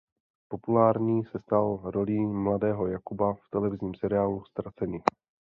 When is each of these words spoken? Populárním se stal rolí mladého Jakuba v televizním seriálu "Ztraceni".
Populárním 0.47 1.25
se 1.25 1.39
stal 1.39 1.81
rolí 1.91 2.25
mladého 2.25 2.87
Jakuba 2.87 3.33
v 3.33 3.49
televizním 3.51 3.95
seriálu 3.95 4.43
"Ztraceni". 4.45 5.03